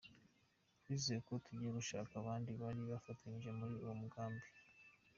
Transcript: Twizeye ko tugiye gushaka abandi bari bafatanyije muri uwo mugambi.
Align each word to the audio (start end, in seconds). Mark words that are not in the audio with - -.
Twizeye 0.79 1.19
ko 1.27 1.33
tugiye 1.45 1.71
gushaka 1.79 2.11
abandi 2.21 2.49
bari 2.61 2.81
bafatanyije 2.91 3.49
muri 3.57 3.73
uwo 3.83 3.93
mugambi. 4.01 4.47